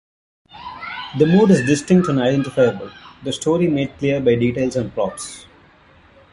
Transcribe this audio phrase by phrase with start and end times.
[1.19, 2.89] The mood is distinct and identifiable,
[3.23, 5.45] the story made clear by details and props.